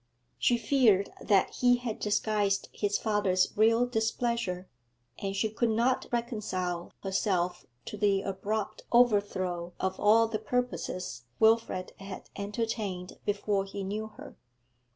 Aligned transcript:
She 0.39 0.57
feared 0.57 1.11
that 1.21 1.51
he 1.57 1.75
had 1.77 1.99
disguised 1.99 2.69
his 2.71 2.97
father's 2.97 3.53
real 3.55 3.85
displeasure, 3.85 4.67
and 5.19 5.35
she 5.35 5.47
could 5.47 5.69
not 5.69 6.07
reconcile 6.11 6.91
herself 7.03 7.67
to 7.85 7.97
the 7.97 8.23
abrupt 8.23 8.81
overthrow 8.91 9.73
of 9.79 9.99
all 9.99 10.27
the 10.27 10.39
purposes 10.39 11.25
Wilfrid 11.39 11.93
had 11.99 12.31
entertained 12.35 13.19
before 13.25 13.63
he 13.65 13.83
knew 13.83 14.07
her. 14.07 14.35